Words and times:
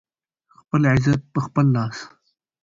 خپل 0.59 0.81
عزت 0.93 1.21
په 1.33 1.39
خپل 1.45 1.65
لاس 1.75 1.97